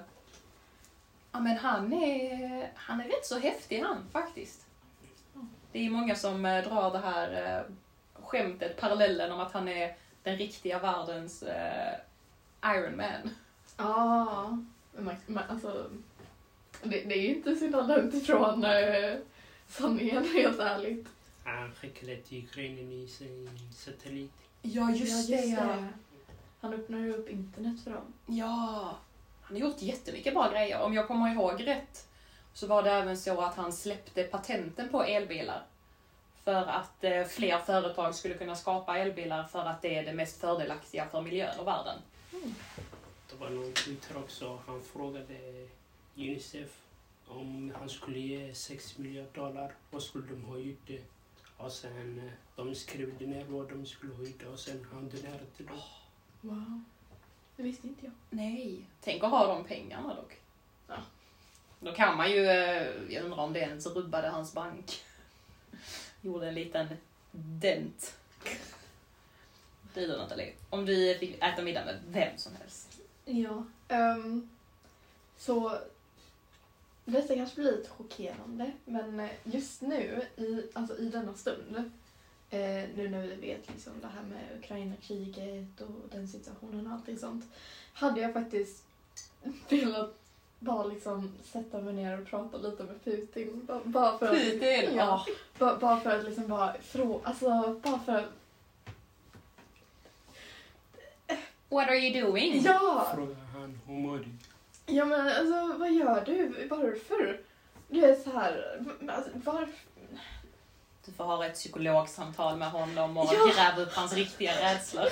[1.32, 4.66] Ja men han är, han är rätt så häftig han faktiskt.
[5.72, 7.74] Det är många som eh, drar det här eh,
[8.24, 11.94] skämtet, parallellen om att han är den riktiga världens eh,
[12.66, 13.30] Iron Man.
[13.78, 14.58] Ja,
[14.98, 15.90] man, man, alltså,
[16.84, 19.18] det, det är ju inte så långt ifrån eh,
[19.68, 21.15] sanningen helt ärligt.
[21.46, 24.32] Han skickade till Ukraina i sin satellit.
[24.62, 24.90] Ja
[26.60, 28.14] Han öppnar ju upp internet för dem.
[28.26, 28.98] Ja,
[29.42, 30.82] han har gjort jättemycket bra grejer.
[30.82, 32.08] Om jag kommer ihåg rätt
[32.54, 35.66] så var det även så att han släppte patenten på elbilar.
[36.44, 40.42] För att eh, fler företag skulle kunna skapa elbilar för att det är det mest
[40.42, 42.00] fördelaktiga för miljön och världen.
[43.30, 44.60] Det var någon Twitter också.
[44.68, 45.68] Han frågade
[46.16, 46.70] Unicef
[47.28, 49.74] om han skulle ge 6 miljarder dollar.
[49.92, 51.02] Vad skulle de ha gjort det?
[51.58, 55.66] Och sen eh, de skrev ner vad de skulle det och sen han donerade till
[55.66, 55.80] dem.
[56.42, 56.84] Wow.
[57.56, 58.14] Det visste inte jag.
[58.30, 60.40] Nej, tänk att ha de pengarna dock.
[60.88, 60.98] Ja.
[61.80, 65.04] Då kan man ju, eh, jag undrar om det ens rubbade hans bank.
[66.22, 66.88] Gjorde en liten
[67.32, 68.18] dent.
[69.94, 73.02] Du då Nathalie, om du fick äta middag med vem som helst.
[73.26, 73.66] Ja.
[73.88, 74.50] ehm,
[75.38, 75.80] så
[77.06, 81.76] detta kanske blir lite chockerande, men eh, just nu, i, alltså i denna stund,
[82.50, 82.60] eh,
[82.96, 87.46] nu när vi vet liksom det här med Ukraina-kriget och den situationen och allting sånt,
[87.94, 88.84] hade jag faktiskt
[89.70, 90.14] velat
[90.60, 93.66] bara liksom sätta mig ner och prata lite med Putin.
[93.66, 94.96] Bara- Bara för att, Putin!
[94.96, 95.26] Ja.
[95.60, 98.30] Bara, bara för att liksom bara frå, alltså bara för att,
[101.70, 102.62] What are you doing?
[102.64, 103.12] ja!
[103.16, 104.26] Frågade han hur mår du?
[104.86, 106.68] Ja men alltså vad gör du?
[106.68, 107.40] Varför?
[107.90, 109.74] Du är så här, alltså, varför?
[111.06, 113.52] Du får ha ett psykologsamtal med honom och Ja.
[113.56, 115.08] gräva upp hans riktiga rädslor.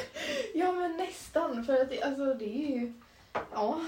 [0.53, 2.93] Ja men nästan, för att det, alltså det är ju,
[3.33, 3.81] ja,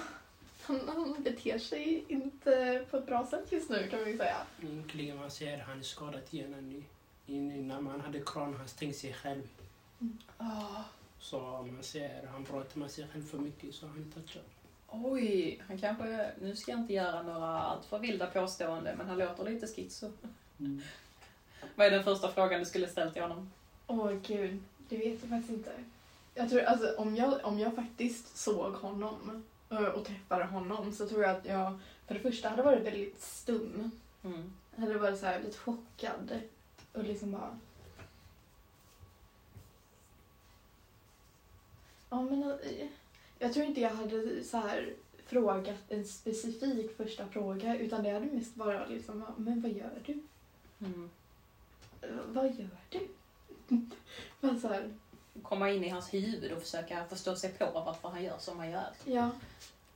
[0.61, 4.37] han, han beter sig inte på ett bra sätt just nu kan ju säga.
[4.63, 6.83] Egentligen man ser han är skadad igen nu.
[7.33, 9.43] In, när man hade kran han stängde sig själv.
[10.37, 10.83] Ah,
[11.19, 11.39] Så
[11.71, 14.41] man ser han pratar med sig själv för mycket så han touchar.
[15.03, 19.43] Oj, han kanske, nu ska jag inte göra några alltför vilda påståenden men han låter
[19.43, 20.11] lite schizo.
[21.75, 23.51] Vad är den första frågan du skulle ställt till honom?
[23.87, 25.71] Åh gud, det vet jag faktiskt inte.
[26.33, 31.07] Jag tror, alltså om jag, om jag faktiskt såg honom eh, och träffade honom så
[31.07, 33.91] tror jag att jag för det första hade varit väldigt stum.
[34.23, 34.53] Mm.
[34.75, 36.39] Jag hade varit så här lite chockad
[36.93, 37.59] och liksom bara...
[42.09, 42.87] Ja men eh,
[43.39, 44.93] jag tror inte jag hade så här
[45.25, 50.23] frågat en specifik första fråga utan det hade mest bara liksom, men vad gör du?
[50.79, 51.09] Mm.
[52.27, 53.07] Vad gör du?
[54.39, 54.93] Men så här,
[55.43, 58.71] Komma in i hans huvud och försöka förstå sig på varför han gör som han
[58.71, 58.89] gör.
[59.05, 59.31] ja.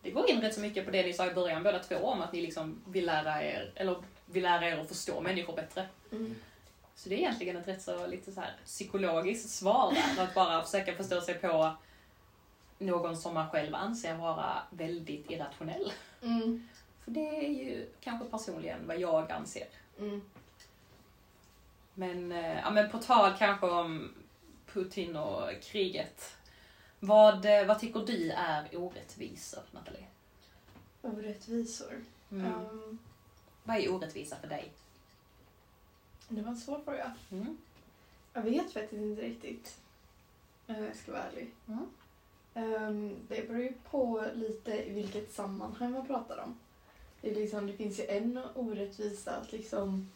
[0.02, 2.22] Det går in rätt så mycket på det ni sa i början båda två om
[2.22, 5.88] att ni liksom vill lära er, eller vill lära er att förstå människor bättre.
[6.12, 6.36] Mm.
[6.96, 10.64] Så det är egentligen ett rätt så lite så här psykologiskt svar där, att bara
[10.64, 11.76] försöka förstå sig på
[12.80, 15.92] någon som man själv anser vara väldigt irrationell.
[16.22, 16.68] Mm.
[17.04, 19.68] För det är ju kanske personligen vad jag anser.
[20.00, 20.22] Mm.
[21.94, 24.14] Men, eh, ja, men på tal kanske om
[24.66, 26.36] Putin och kriget.
[27.00, 30.06] Vad, eh, vad tycker du är orättvisor, Nathalie?
[31.02, 32.04] Orättvisor.
[32.32, 32.46] Mm.
[32.46, 33.00] Ehm,
[33.64, 34.72] Vad är orättvisa för dig?
[36.28, 37.16] det var en svår fråga.
[37.32, 37.58] Mm.
[38.34, 39.78] Jag vet faktiskt inte riktigt.
[40.68, 41.52] Eh, Jag ska vara ärlig.
[41.68, 41.86] Mm.
[42.54, 46.56] Um, det beror ju på lite i vilket sammanhang man pratar om.
[47.22, 50.10] Det, är liksom, det finns ju en orättvisa att liksom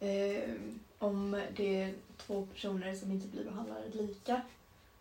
[0.00, 0.50] eh,
[0.98, 4.42] om det är två personer som inte blir behandlade lika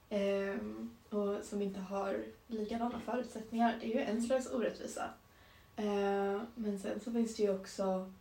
[0.10, 0.56] eh,
[1.10, 3.78] och som inte har likadana förutsättningar.
[3.82, 5.10] Det är ju en slags orättvisa.
[5.76, 8.12] Eh, men sen så finns det ju också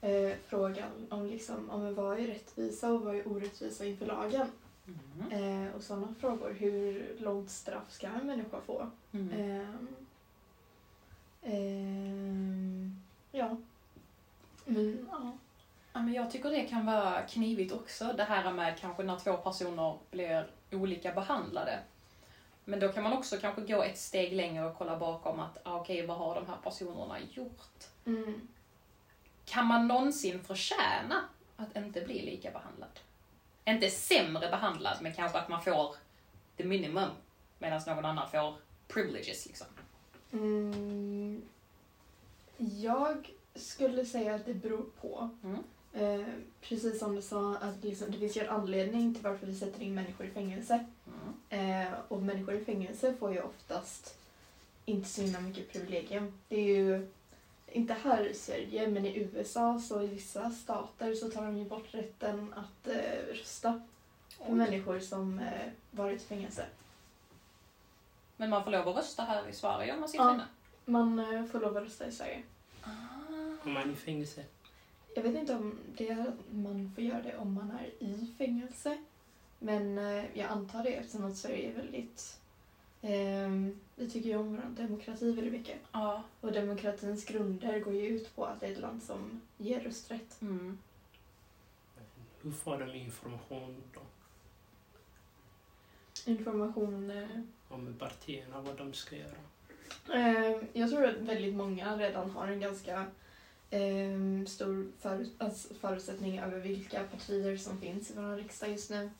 [0.00, 4.46] eh, frågan om, liksom, om vad är rättvisa och vad är orättvisa inför lagen.
[4.86, 5.66] Mm.
[5.66, 6.52] Eh, och sådana frågor.
[6.52, 8.90] Hur långt straff ska en människa få?
[9.12, 9.30] Mm.
[9.32, 9.88] Ehm,
[11.42, 13.56] ehm, ja.
[14.64, 15.32] Men ja.
[15.92, 19.36] Ja, men jag tycker det kan vara knivigt också, det här med kanske när två
[19.36, 21.78] personer blir olika behandlade.
[22.64, 25.80] Men då kan man också kanske gå ett steg längre och kolla bakom att, ah,
[25.80, 27.84] okej, vad har de här personerna gjort?
[28.04, 28.48] Mm.
[29.44, 31.24] Kan man någonsin förtjäna
[31.56, 33.00] att inte bli lika behandlad?
[33.66, 35.96] Inte sämre behandlad, men kanske att man får
[36.56, 37.10] the minimum,
[37.58, 38.54] medan någon annan får
[38.88, 39.66] privileges liksom.
[40.32, 41.42] Mm.
[42.58, 45.30] Jag skulle säga att det beror på.
[45.44, 45.62] Mm.
[45.92, 46.26] Eh,
[46.60, 49.82] precis som du sa, att liksom, det finns ju en anledning till varför vi sätter
[49.82, 50.86] in människor i fängelse.
[51.50, 51.86] Mm.
[51.86, 54.18] Eh, och människor i fängelse får ju oftast
[54.84, 56.38] inte så himla mycket privilegium.
[56.48, 57.08] Det är ju
[57.76, 61.64] inte här i Sverige, men i USA så i vissa stater så tar de ju
[61.64, 63.82] bort rätten att eh, rösta
[64.46, 66.66] för människor som eh, varit i fängelse.
[68.36, 70.34] Men man får lov att rösta här i Sverige om man sitter Ja.
[70.34, 70.46] inne.
[70.84, 72.42] Man eh, får lov att rösta i Sverige.
[73.64, 74.44] Om man är i fängelse.
[75.14, 78.34] Jag vet inte om det är att man får göra det om man är i
[78.38, 78.98] fängelse.
[79.58, 82.40] Men eh, jag antar det eftersom att Sverige är väldigt...
[83.06, 83.50] Eh,
[83.96, 85.78] vi tycker ju om vår demokrati väldigt mycket.
[85.92, 86.22] Ja.
[86.40, 90.42] Och demokratins grunder går ju ut på att det är ett land som ger rösträtt.
[90.42, 90.78] Mm.
[92.42, 94.00] Hur får de information då?
[96.30, 97.10] Information...
[97.10, 97.28] Eh,
[97.68, 99.36] Om partierna, vad de ska göra?
[100.14, 103.06] eh, jag tror att väldigt många redan har en ganska
[103.70, 109.10] eh, stor för, alltså förutsättning över vilka partier som finns i vår riksdag just nu.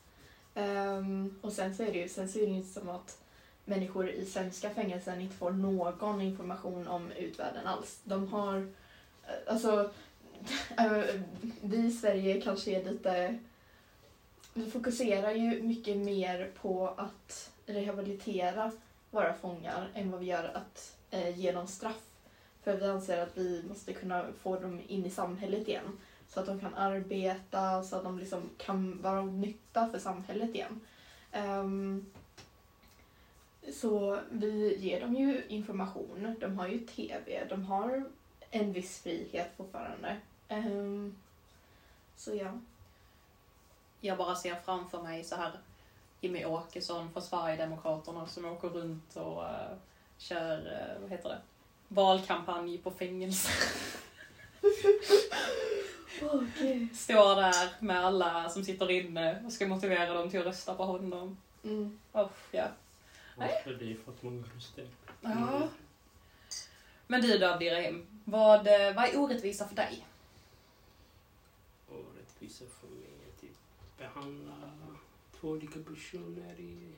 [0.55, 3.23] Ehm, och sen så är det ju sen så är det inte som att
[3.67, 7.99] människor i svenska fängelsen inte får någon information om utvärlden alls.
[8.03, 8.57] De har,
[9.27, 9.91] eh, alltså,
[10.77, 11.21] eh,
[11.61, 13.37] vi i Sverige kanske är lite,
[14.53, 18.71] vi fokuserar ju mycket mer på att rehabilitera
[19.11, 22.03] våra fångar än vad vi gör att eh, ge dem straff.
[22.63, 25.97] För vi anser att vi måste kunna få dem in i samhället igen.
[26.27, 30.55] Så att de kan arbeta, så att de liksom kan vara av nytta för samhället
[30.55, 30.79] igen.
[31.33, 32.05] Um,
[33.73, 38.03] så vi ger dem ju information, de har ju TV, de har
[38.51, 40.17] en viss frihet fortfarande.
[40.47, 41.15] Ehm,
[42.15, 42.51] så ja.
[44.01, 45.51] Jag bara ser framför mig så här
[46.21, 49.77] Jimmy Åkesson från Sverigedemokraterna som åker runt och eh,
[50.17, 51.41] kör, eh, vad heter det,
[51.87, 53.49] valkampanj på fängelse.
[56.21, 56.87] Okej.
[56.93, 60.83] Står där med alla som sitter inne och ska motivera dem till att rösta på
[60.83, 61.37] honom.
[61.63, 61.99] Mm.
[62.13, 62.67] Oh, ja.
[63.37, 64.87] För det har fått många röster.
[65.21, 65.69] ja.
[67.07, 70.07] Men du då Abdirahim, vad, eh, vad är orättvisa för dig?
[71.89, 73.57] Och rättvisa för mig är typ
[73.97, 74.53] behandla
[75.39, 76.93] två olika personer i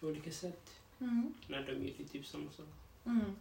[0.00, 0.70] olika sätt.
[0.98, 1.34] Mm.
[1.46, 2.66] När de gör typ samma sak.
[3.06, 3.36] Mm.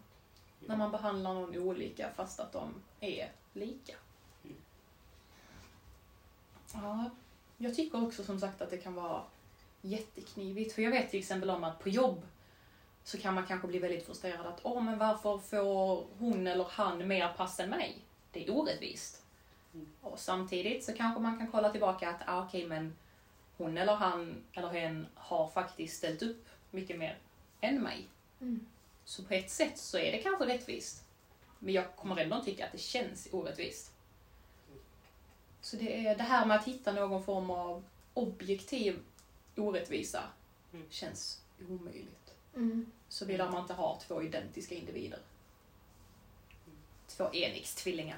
[0.59, 0.67] Ja.
[0.67, 3.95] När man behandlar någon olika fast att de är lika.
[4.43, 4.57] Mm.
[6.73, 7.09] Ja,
[7.57, 9.23] jag tycker också som sagt att det kan vara
[9.85, 10.73] jätteknivigt.
[10.73, 12.25] För jag vet till exempel om att på jobb
[13.03, 17.07] så kan man kanske bli väldigt frustrerad att åh, men varför får hon eller han
[17.07, 17.97] mer pass än mig?
[18.31, 19.23] Det är orättvist.
[19.73, 19.87] Mm.
[20.01, 22.95] Och samtidigt så kanske man kan kolla tillbaka att ah, okej, men
[23.57, 27.17] hon eller han eller hen har faktiskt ställt upp mycket mer
[27.61, 28.07] än mig.
[28.41, 28.65] Mm.
[29.05, 31.03] Så på ett sätt så är det kanske rättvist.
[31.59, 33.91] Men jag kommer ändå tycka att det känns orättvist.
[35.61, 38.99] Så det är det här med att hitta någon form av objektiv
[39.57, 40.23] orättvisa
[40.73, 40.85] Mm.
[40.89, 42.33] känns omöjligt.
[42.55, 42.91] Mm.
[43.09, 45.19] Såvida man inte har två identiska individer.
[47.07, 48.17] Två enäggstvillingar.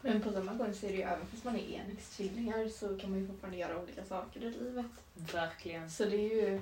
[0.00, 3.10] Men på samma gång så är det ju även fast man är enäggstvillingar så kan
[3.10, 4.86] man ju fortfarande göra olika saker i livet.
[5.14, 5.90] Verkligen.
[5.90, 6.60] Så det är ju...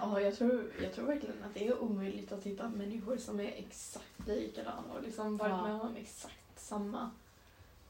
[0.00, 3.52] Ja, jag tror, jag tror verkligen att det är omöjligt att hitta människor som är
[3.52, 5.62] exakt likadana och liksom varit Ja.
[5.66, 7.10] med om exakt samma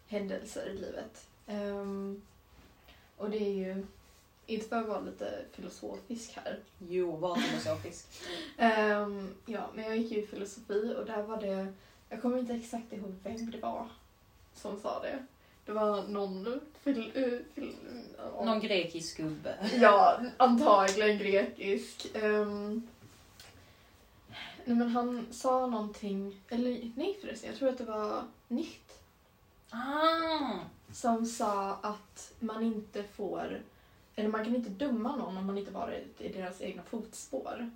[0.07, 1.27] händelser i livet.
[1.46, 2.23] Ehm,
[3.16, 3.87] och det är ju,
[4.51, 8.07] inte för att vara lite filosofisk här, Jo, var filosofisk.
[8.59, 11.73] Ehm, ja, men jag gick ju i filosofi och där var det,
[12.09, 13.89] jag kommer inte exakt ihåg vem det var
[14.55, 15.27] som sa det.
[15.67, 17.77] Det var någon fil, uh, fil,
[18.17, 18.45] ja.
[18.45, 19.55] Någon grekisk gubbe.
[19.81, 22.11] Ja, antagligen grekisk.
[22.15, 22.89] Ehm,
[24.65, 28.91] nej men han sa någonting, eller nej förresten, jag tror att det var Nytt
[29.71, 30.59] Ah,
[30.93, 33.61] som sa att man inte får,
[34.21, 37.71] eller man kan inte döma någon om man inte varit i deras egna fotspår.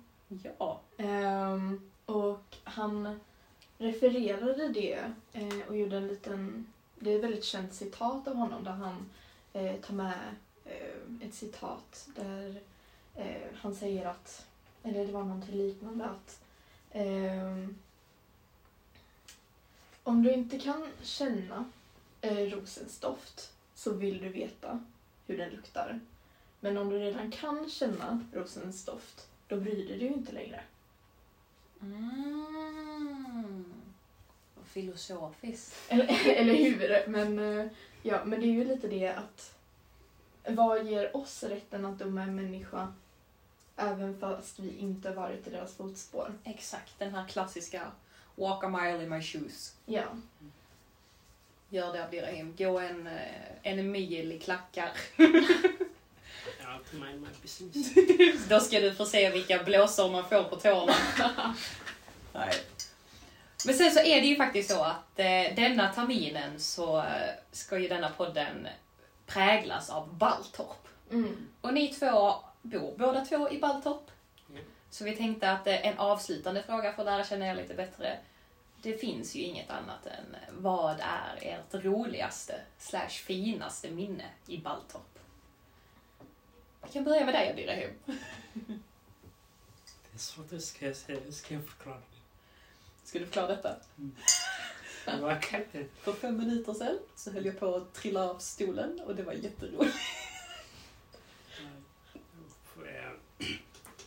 [0.57, 0.79] ja.
[0.97, 3.19] Ehm, och han
[3.77, 4.99] refererade det
[5.33, 6.67] eh, och gjorde en liten,
[6.99, 9.09] det är ett väldigt känt citat av honom där han
[9.53, 12.61] eh, tar med eh, ett citat där
[13.15, 14.45] eh, han säger att,
[14.83, 16.41] eller det var någonting liknande att
[16.91, 17.77] ehm,
[20.03, 21.65] om du inte kan känna
[22.21, 24.83] eh, rosens doft så vill du veta
[25.27, 25.99] hur den luktar.
[26.65, 30.61] Men om du redan kan känna rosens doft då bryr du dig ju inte längre.
[31.81, 33.73] Mm.
[34.55, 35.75] Vad Filosofiskt.
[35.87, 37.07] Eller, eller hur?
[37.07, 37.67] Men, eh,
[38.01, 39.55] ja, men det är ju lite det att
[40.47, 42.93] vad ger oss rätten att döma en människa
[43.75, 46.33] även fast vi inte varit i deras fotspår?
[46.43, 47.91] Exakt, den här klassiska
[48.35, 49.75] walk a mile in my shoes.
[49.85, 50.05] Ja.
[51.69, 52.55] Gör det Abdirahim.
[52.57, 54.91] Gå en, eh, en mil i klackar.
[56.75, 58.47] Har alltid mind my business.
[58.49, 60.93] Då ska du få se vilka blåsor man får på tårna.
[62.33, 62.53] Nej.
[63.65, 67.77] Men sen så är det ju faktiskt så att eh, denna terminen så eh, ska
[67.77, 68.67] ju denna podden
[69.25, 70.87] präglas av Balltorp.
[71.11, 71.47] Mm.
[71.61, 74.11] Och ni två bor båda två i Balltorp.
[74.47, 74.59] Ja.
[74.89, 78.17] Så vi tänkte att eh, en avslutande fråga för att lära känna er lite bättre.
[78.81, 84.57] Det finns ju inget annat än eh, vad är ert roligaste slash finaste minne i
[84.57, 85.14] Balltorp?
[86.85, 87.89] Vi kan börja med dig Abdirahim.
[88.53, 91.19] Det är svårt, hur ska jag säga?
[91.25, 93.07] Hur ska jag förklara det?
[93.07, 93.75] Ska du förklara detta?
[95.21, 95.85] Vad kan det?
[95.99, 99.33] För fem minuter sedan så höll jag på att trilla av stolen och det var
[99.33, 99.95] jätteroligt.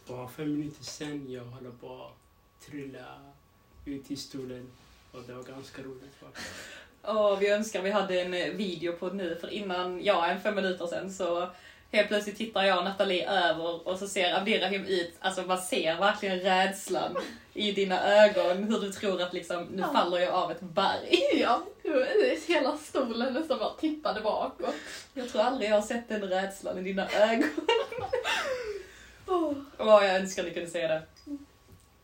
[0.04, 3.20] För fem minuter sedan jag håller på att trilla
[3.84, 4.70] ut i stolen
[5.12, 6.46] och det var ganska roligt faktiskt.
[7.02, 10.86] Och vi önskar vi hade en video på nu för innan, ja en fem minuter
[10.86, 11.50] sedan så
[11.92, 15.98] helt plötsligt tittar jag och Nathalie över och så ser Abdirahim ut, alltså man ser
[15.98, 17.16] verkligen rädslan
[17.54, 19.92] i dina ögon hur du tror att liksom nu Ja.
[19.92, 21.18] faller jag av ett berg.
[21.40, 21.62] Ja,
[22.46, 24.74] hela stolen nästan bara tippade bakåt.
[25.14, 27.48] Jag tror aldrig jag har sett den rädslan i dina ögon.
[29.26, 29.52] Oh.
[29.78, 31.02] Åh, jag önskar ni kunde se det.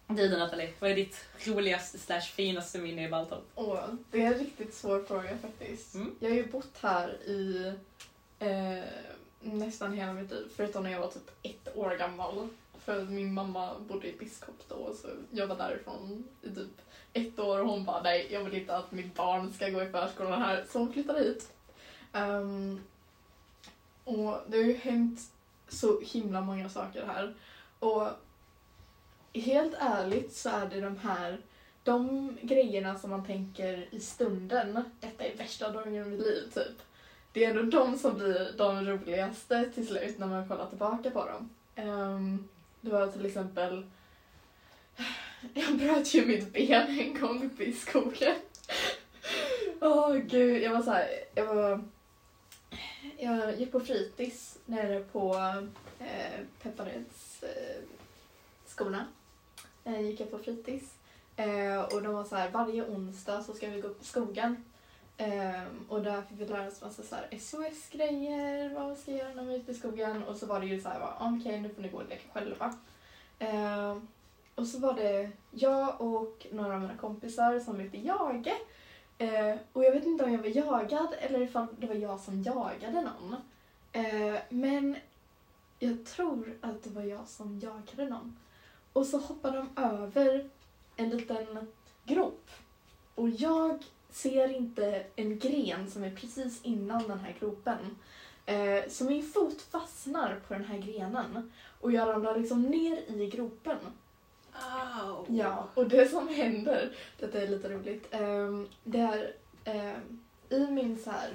[0.08, 1.16] Du då Nathalie, vad är ditt
[1.46, 3.42] roligaste slash finaste minne i Baltorp?
[3.54, 3.78] Åh,
[4.10, 5.94] det är en riktigt svår fråga faktiskt.
[5.94, 6.14] Mm.
[6.20, 7.72] Jag har ju bott här i
[8.38, 8.84] eh,
[9.44, 12.48] nästan hela mitt liv, förutom när jag var typ ett år gammal.
[12.78, 16.80] För min mamma bodde i Biskop då, så jag var därifrån i typ
[17.12, 19.90] ett år och hon bara nej, jag vill inte att mitt barn ska gå i
[19.90, 21.52] förskolan här, så hon flyttade hit.
[22.12, 22.80] Um,
[24.04, 25.20] och det har ju hänt
[25.68, 27.34] så himla många saker här.
[27.78, 28.08] Och
[29.32, 31.40] helt ärligt så är det de här
[31.84, 36.82] de grejerna som man tänker i stunden, detta är värsta dagen i mitt liv typ.
[37.34, 41.26] Det är ändå de som blir de roligaste till slut när man kollar tillbaka på
[41.26, 41.50] dem.
[41.86, 42.48] Um,
[42.80, 43.86] det var till exempel,
[45.54, 48.36] jag bröt ju mitt ben en gång uppe i skogen.
[49.80, 51.84] Åh gud, jag var så här, jag var,
[53.18, 55.34] jag gick på fritids nere på
[55.98, 57.82] eh, Peppareds eh,
[58.66, 59.06] skolorna.
[59.84, 60.94] Eh, gick jag på fritids.
[61.36, 64.64] Eh, och de var så här, varje onsdag så ska vi gå upp i skogen.
[65.18, 69.34] Um, och där fick vi lära oss massa så här SOS-grejer, vad vi ska göra
[69.34, 70.22] när vi är ute i skogen.
[70.22, 72.08] Och så var det ju så här, okej ah, okej nu får ni gå och
[72.08, 72.74] leka själva.
[73.40, 74.08] Um,
[74.54, 78.54] och så var det jag och några av mina kompisar som lekte jage.
[79.22, 82.42] Uh, och jag vet inte om jag var jagad eller ifall det var jag som
[82.42, 83.34] jagade någon.
[83.96, 84.96] Uh, men
[85.78, 88.36] jag tror att det var jag som jagade någon.
[88.92, 90.50] Och så hoppade de över
[90.96, 91.72] en liten
[92.04, 92.50] grop.
[93.14, 97.96] Och jag ser inte en gren som är precis innan den här gropen.
[98.46, 101.52] Eh, så min fot fastnar på den här grenen.
[101.80, 103.78] Och jag ramlar liksom ner i gropen.
[104.52, 105.26] Au.
[105.28, 109.32] Ja, och det som händer, detta är lite roligt, ehm, det är
[109.64, 111.30] ehm, i min så här,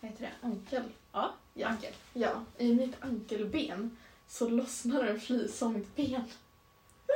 [0.00, 0.82] vad heter det, ankel?
[1.12, 1.68] Ja, ja.
[1.68, 1.92] Ankel.
[2.12, 3.96] Ja, i mitt ankelben
[4.28, 6.24] så lossnar en flis av mitt ben.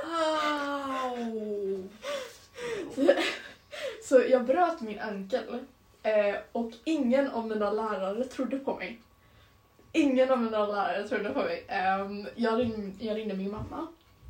[0.05, 1.89] Au!
[4.03, 5.59] Så jag bröt min ankel
[6.03, 9.01] eh, och ingen av mina lärare trodde på mig.
[9.93, 11.65] Ingen av mina lärare trodde på mig.
[11.69, 13.87] Ehm, jag, ring, jag ringde min mamma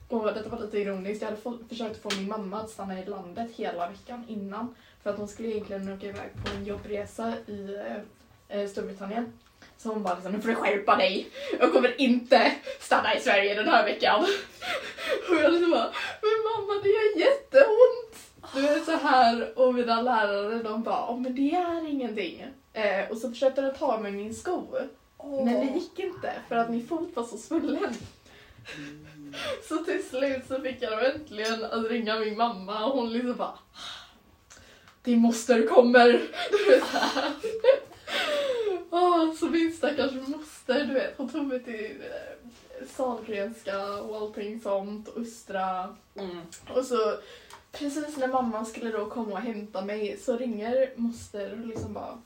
[0.08, 1.22] och detta var lite ironiskt.
[1.22, 5.10] Jag hade få, försökt få min mamma att stanna i landet hela veckan innan för
[5.10, 9.32] att hon skulle egentligen åka iväg på en jobbresa i eh, eh Storbritannien.
[9.76, 11.28] Så hon bara liksom, nu får du skärpa dig.
[11.60, 14.20] Jag kommer inte stanna i Sverige den här veckan.
[15.30, 15.92] Och jag liksom bara,
[16.22, 18.11] men mamma det gör jätteont.
[18.54, 22.46] Du är så här och mina lärare de bara, oh, men det är ingenting.
[22.72, 24.66] Eh, och så försökte de ta mig min sko.
[25.44, 27.94] Men det gick inte för att min fot var så svullen.
[28.76, 29.34] Mm.
[29.68, 33.58] Så till slut så fick jag äntligen att ringa min mamma och hon liksom bara
[35.02, 36.20] Din moster kommer!
[38.90, 44.60] Åh, så min stackars moster, du vet, hon tog mig till eh, Sahlgrenska och allting
[44.60, 45.96] sånt, Östra.
[46.14, 46.40] Mm.
[46.74, 47.16] Och så
[47.72, 52.18] precis när mamma skulle då komma och hämta mig så ringer moster och liksom bara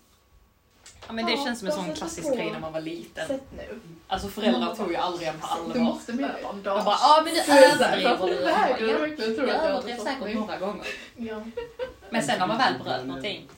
[1.06, 3.26] Ja, men det Ja, känns som en sån klassisk grej när man var liten.
[3.28, 3.80] Sätt nu.
[4.08, 5.80] Alltså föräldrar tog ju aldrig en på Du allvar.
[5.80, 8.42] måste med om De bara, ja men du Så är det så här, överdriver du.
[8.46, 8.68] Ja,
[9.50, 10.86] Jag överdrev säkert några gånger.
[11.16, 11.42] Ja.
[12.10, 13.48] Men sen när man väl bröt någonting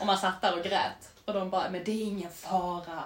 [0.00, 3.02] och man satt där och grät och de bara, men det är ingen fara.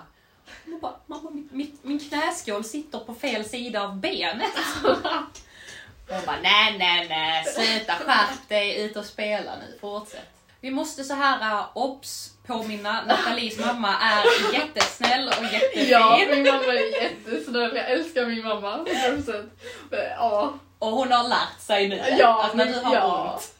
[0.75, 4.53] Och bara, mamma, mitt, min knäskål sitter på fel sida av benet.
[6.09, 10.31] Och de bara, nej, nej, nej, sluta, skärp dig, ut och spela nu, fortsätt.
[10.61, 15.89] Vi måste så här, uh, obs, påminna, Nathalies mamma är jättesnäll och jättefin.
[15.89, 17.77] Ja, min mamma är jättesnäll.
[17.77, 18.85] Jag älskar min mamma.
[18.85, 19.49] 100%.
[19.91, 23.33] Men, Ja, Och hon har lärt sig nu Ja, att när du har ja.
[23.35, 23.55] ont.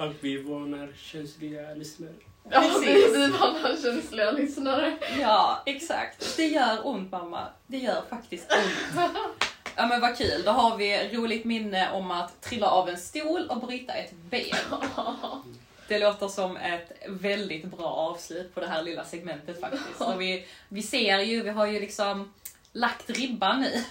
[0.00, 2.12] Och vi varnar känsliga lyssnare.
[2.50, 2.86] ja Precis.
[2.86, 4.96] vi vi var känsliga lyssnare.
[5.20, 6.36] Ja, exakt.
[6.36, 7.46] Det gör ont mamma.
[7.66, 9.08] Det gör faktiskt ont.
[9.76, 13.46] Ja men vad kul, då har vi roligt minne om att trilla av en stol
[13.48, 14.56] och bryta ett ben.
[15.88, 20.00] Det låter som ett väldigt bra avslut på det här lilla segmentet faktiskt.
[20.00, 22.32] Och vi, vi ser ju, vi har ju liksom
[22.72, 23.84] lagt ribban nu.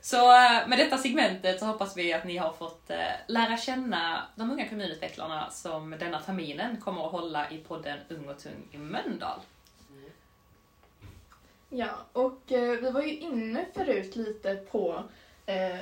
[0.00, 4.22] Så eh, med detta segmentet så hoppas vi att ni har fått eh, lära känna
[4.34, 8.78] de unga kommunutvecklarna som denna terminen kommer att hålla i podden Ung och Tung i
[8.78, 9.40] Mölndal.
[11.72, 15.02] Ja, och eh, vi var ju inne förut lite på
[15.46, 15.78] eh,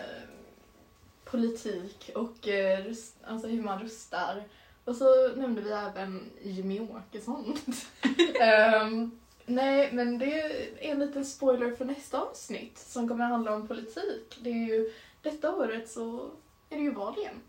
[1.25, 4.45] politik och eh, röst, alltså hur man röstar.
[4.85, 7.57] Och så nämnde vi även Jimmy Åkesson.
[8.41, 13.55] Ehm, nej, men det är en liten spoiler för nästa avsnitt som kommer att handla
[13.55, 14.39] om politik.
[14.41, 16.31] Det är ju, detta året så
[16.71, 17.41] är det ju val igen.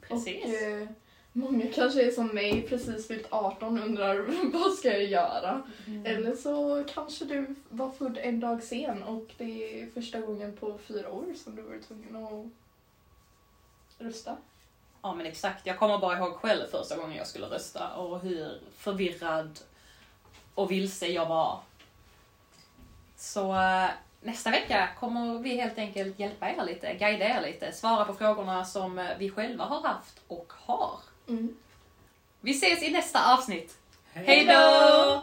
[0.00, 0.44] Precis.
[0.44, 0.88] Och, eh,
[1.36, 5.62] många kanske är som mig, precis fyllt 18 och undrar vad ska jag göra?
[5.86, 6.06] Mm.
[6.06, 10.78] Eller så kanske du var född en dag sen och det är första gången på
[10.78, 12.46] fyra år som du var tvungen att
[13.98, 14.36] rösta.
[15.02, 18.60] Ja men exakt, jag kommer bara ihåg själv första gången jag skulle rösta och hur
[18.76, 19.58] förvirrad
[20.54, 21.60] och vilse jag var.
[23.16, 28.04] Så eh, nästa vecka kommer vi helt enkelt hjälpa er lite, guida er lite, svara
[28.04, 30.98] på frågorna som vi själva har haft och har.
[31.28, 31.56] Mm.
[32.40, 33.78] Vi ses i nästa avsnitt.
[34.12, 35.22] Hej då!